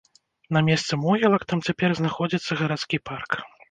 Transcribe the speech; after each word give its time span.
На 0.57 0.63
месцы 0.69 0.99
могілак 1.03 1.47
там 1.53 1.59
цяпер 1.69 1.89
знаходзіцца 2.03 2.51
гарадскі 2.67 2.97
парк. 3.09 3.43